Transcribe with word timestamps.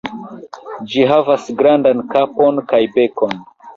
Ĝi 0.93 1.03
havas 1.11 1.45
grandan 1.59 2.03
kapon 2.15 2.63
kaj 2.73 2.81
bekon. 2.97 3.37